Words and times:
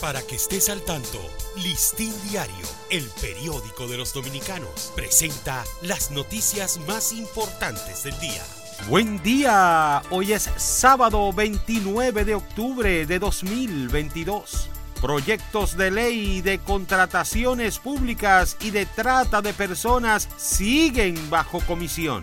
Para 0.00 0.22
que 0.22 0.36
estés 0.36 0.68
al 0.68 0.80
tanto, 0.82 1.18
Listín 1.56 2.12
Diario, 2.30 2.66
el 2.88 3.04
periódico 3.20 3.88
de 3.88 3.96
los 3.96 4.12
dominicanos, 4.12 4.92
presenta 4.94 5.64
las 5.82 6.12
noticias 6.12 6.78
más 6.86 7.12
importantes 7.12 8.04
del 8.04 8.16
día. 8.20 8.42
Buen 8.88 9.20
día, 9.24 10.02
hoy 10.10 10.34
es 10.34 10.48
sábado 10.56 11.32
29 11.32 12.24
de 12.24 12.36
octubre 12.36 13.06
de 13.06 13.18
2022. 13.18 14.68
Proyectos 15.00 15.76
de 15.76 15.90
ley 15.90 16.42
de 16.42 16.60
contrataciones 16.60 17.80
públicas 17.80 18.56
y 18.60 18.70
de 18.70 18.86
trata 18.86 19.42
de 19.42 19.52
personas 19.52 20.28
siguen 20.36 21.28
bajo 21.28 21.58
comisión. 21.60 22.22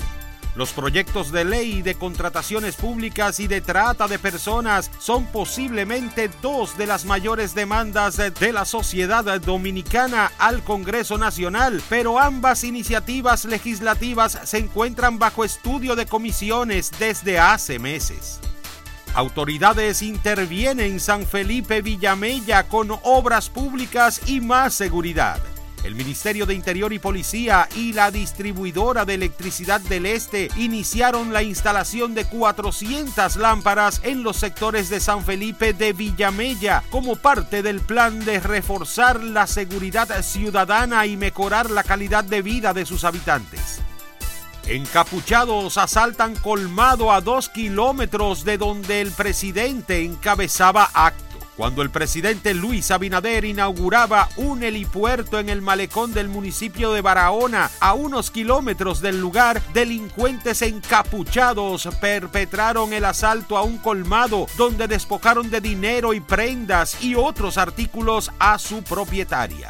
Los 0.55 0.71
proyectos 0.71 1.33
de 1.33 1.43
ley 1.43 1.81
de 1.81 1.95
contrataciones 1.95 2.77
públicas 2.77 3.41
y 3.41 3.47
de 3.47 3.59
trata 3.59 4.07
de 4.07 4.17
personas 4.17 4.89
son 4.99 5.25
posiblemente 5.25 6.29
dos 6.41 6.77
de 6.77 6.87
las 6.87 7.03
mayores 7.03 7.53
demandas 7.53 8.15
de 8.17 8.53
la 8.53 8.63
sociedad 8.63 9.41
dominicana 9.41 10.31
al 10.37 10.63
Congreso 10.63 11.17
Nacional, 11.17 11.81
pero 11.89 12.19
ambas 12.19 12.63
iniciativas 12.63 13.43
legislativas 13.43 14.39
se 14.45 14.59
encuentran 14.59 15.19
bajo 15.19 15.43
estudio 15.43 15.93
de 15.97 16.05
comisiones 16.05 16.89
desde 16.99 17.37
hace 17.37 17.77
meses. 17.77 18.39
Autoridades 19.13 20.01
intervienen 20.01 20.93
en 20.93 20.99
San 21.01 21.25
Felipe 21.25 21.81
Villamella 21.81 22.63
con 22.67 22.91
obras 23.03 23.49
públicas 23.49 24.21
y 24.25 24.39
más 24.39 24.73
seguridad 24.73 25.41
el 25.85 25.93
Ministerio 25.93 26.47
de 26.47 26.55
Interior 26.55 26.91
y 26.93 26.99
Policía 26.99 27.69
y 27.75 27.93
la 27.93 28.09
distribuidora 28.09 29.05
de 29.05 29.13
electricidad 29.13 29.79
del 29.81 30.07
Este 30.07 30.49
iniciaron 30.57 31.31
la 31.31 31.43
instalación 31.43 32.15
de 32.15 32.25
400 32.25 33.35
lámparas 33.35 34.01
en 34.03 34.23
los 34.23 34.37
sectores 34.37 34.89
de 34.89 34.99
San 34.99 35.23
Felipe 35.23 35.73
de 35.73 35.93
Villamella 35.93 36.83
como 36.89 37.15
parte 37.15 37.61
del 37.61 37.81
plan 37.81 38.25
de 38.25 38.39
reforzar 38.39 39.23
la 39.23 39.45
seguridad 39.45 40.23
ciudadana 40.23 41.05
y 41.05 41.17
mejorar 41.17 41.69
la 41.69 41.83
calidad 41.83 42.23
de 42.23 42.41
vida 42.41 42.73
de 42.73 42.85
sus 42.85 43.03
habitantes. 43.03 43.79
Encapuchados 44.67 45.77
asaltan 45.77 46.35
colmado 46.35 47.11
a 47.11 47.21
dos 47.21 47.49
kilómetros 47.49 48.43
de 48.43 48.57
donde 48.57 49.01
el 49.01 49.11
presidente 49.11 50.03
encabezaba 50.03 50.89
acto. 50.91 51.24
Cuando 51.55 51.81
el 51.81 51.89
presidente 51.89 52.53
Luis 52.53 52.91
Abinader 52.91 53.45
inauguraba 53.45 54.27
un 54.35 54.61
helipuerto 54.63 55.39
en 55.39 55.47
el 55.47 55.61
malecón 55.61 56.13
del 56.13 56.27
municipio 56.27 56.91
de 56.91 56.99
Barahona, 56.99 57.71
a 57.79 57.93
unos 57.93 58.29
kilómetros 58.29 58.99
del 58.99 59.21
lugar, 59.21 59.61
delincuentes 59.73 60.61
encapuchados 60.61 61.87
perpetraron 62.01 62.91
el 62.91 63.05
asalto 63.05 63.57
a 63.57 63.63
un 63.63 63.77
colmado 63.77 64.47
donde 64.57 64.89
despojaron 64.89 65.49
de 65.49 65.61
dinero 65.61 66.13
y 66.13 66.19
prendas 66.19 67.01
y 67.01 67.15
otros 67.15 67.57
artículos 67.57 68.31
a 68.37 68.59
su 68.59 68.83
propietaria. 68.83 69.69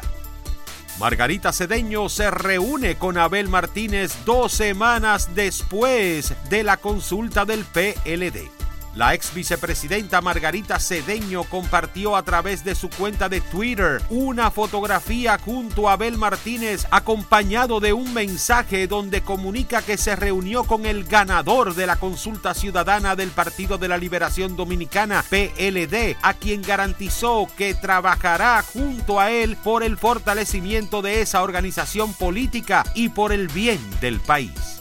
Margarita 0.98 1.52
Cedeño 1.52 2.08
se 2.08 2.30
reúne 2.30 2.96
con 2.96 3.16
Abel 3.16 3.48
Martínez 3.48 4.24
dos 4.24 4.50
semanas 4.50 5.36
después 5.36 6.34
de 6.48 6.64
la 6.64 6.78
consulta 6.78 7.44
del 7.44 7.64
PLD. 7.64 8.55
La 8.96 9.12
ex 9.12 9.34
vicepresidenta 9.34 10.22
Margarita 10.22 10.80
Cedeño 10.80 11.44
compartió 11.44 12.16
a 12.16 12.22
través 12.22 12.64
de 12.64 12.74
su 12.74 12.88
cuenta 12.88 13.28
de 13.28 13.42
Twitter 13.42 14.00
una 14.08 14.50
fotografía 14.50 15.38
junto 15.38 15.90
a 15.90 15.92
Abel 15.92 16.16
Martínez 16.16 16.86
acompañado 16.90 17.78
de 17.78 17.92
un 17.92 18.14
mensaje 18.14 18.86
donde 18.86 19.20
comunica 19.20 19.82
que 19.82 19.98
se 19.98 20.16
reunió 20.16 20.64
con 20.64 20.86
el 20.86 21.04
ganador 21.04 21.74
de 21.74 21.86
la 21.86 21.96
consulta 21.96 22.54
ciudadana 22.54 23.16
del 23.16 23.28
Partido 23.32 23.76
de 23.76 23.88
la 23.88 23.98
Liberación 23.98 24.56
Dominicana, 24.56 25.22
PLD, 25.28 26.16
a 26.22 26.32
quien 26.32 26.62
garantizó 26.62 27.48
que 27.54 27.74
trabajará 27.74 28.62
junto 28.62 29.20
a 29.20 29.30
él 29.30 29.58
por 29.62 29.82
el 29.82 29.98
fortalecimiento 29.98 31.02
de 31.02 31.20
esa 31.20 31.42
organización 31.42 32.14
política 32.14 32.82
y 32.94 33.10
por 33.10 33.32
el 33.32 33.48
bien 33.48 33.78
del 34.00 34.20
país. 34.20 34.75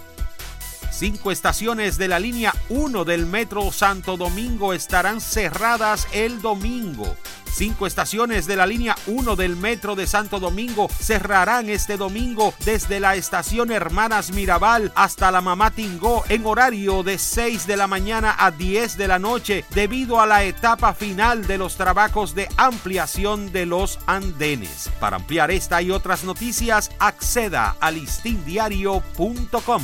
Cinco 0.98 1.30
estaciones 1.34 1.98
de 1.98 2.08
la 2.08 2.20
línea 2.20 2.54
1 2.70 3.04
del 3.04 3.26
Metro 3.26 3.70
Santo 3.74 4.16
Domingo 4.16 4.72
estarán 4.72 5.20
cerradas 5.20 6.08
el 6.14 6.42
domingo. 6.42 7.18
Cinco 7.52 7.86
estaciones 7.86 8.48
de 8.48 8.56
la 8.56 8.66
línea 8.66 8.96
1 9.08 9.36
del 9.36 9.58
Metro 9.58 9.96
de 9.96 10.08
Santo 10.08 10.40
Domingo 10.40 10.88
cerrarán 10.88 11.70
este 11.70 11.98
domingo 11.98 12.54
desde 12.64 13.02
la 13.02 13.16
estación 13.16 13.74
Hermanas 13.74 14.32
Mirabal 14.32 14.94
hasta 14.96 15.32
la 15.32 15.42
Mamá 15.42 15.72
Tingó 15.72 16.24
en 16.30 16.46
horario 16.46 17.04
de 17.04 17.18
6 17.18 17.68
de 17.68 17.76
la 17.76 17.88
mañana 17.88 18.34
a 18.40 18.52
10 18.52 18.96
de 18.96 19.10
la 19.10 19.20
noche 19.20 19.66
debido 19.72 20.22
a 20.22 20.26
la 20.26 20.46
etapa 20.46 20.94
final 20.94 21.46
de 21.46 21.58
los 21.58 21.76
trabajos 21.76 22.36
de 22.36 22.48
ampliación 22.56 23.52
de 23.52 23.66
los 23.66 24.00
andenes. 24.06 24.90
Para 25.02 25.18
ampliar 25.18 25.52
esta 25.52 25.82
y 25.82 25.92
otras 25.92 26.24
noticias, 26.24 26.90
acceda 27.00 27.76
a 27.82 27.92
listindiario.com. 27.92 29.84